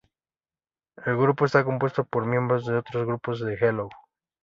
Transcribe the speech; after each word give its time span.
El 1.05 1.15
grupo 1.15 1.45
está 1.45 1.63
compuesto 1.63 2.03
por 2.05 2.25
miembros 2.25 2.65
de 2.65 2.75
otros 2.75 3.05
grupos 3.05 3.39
de 3.39 3.53
Hello! 3.53 3.87